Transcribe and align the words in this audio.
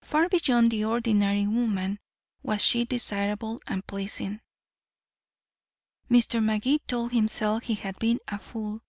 Far 0.00 0.30
beyond 0.30 0.70
the 0.70 0.86
ordinary 0.86 1.46
woman 1.46 1.98
was 2.42 2.64
she 2.64 2.86
desirable 2.86 3.60
and 3.66 3.86
pleasing. 3.86 4.40
Mr. 6.10 6.42
Magee 6.42 6.78
told 6.86 7.12
himself 7.12 7.64
he 7.64 7.74
had 7.74 7.98
been 7.98 8.18
a 8.28 8.38
fool. 8.38 8.80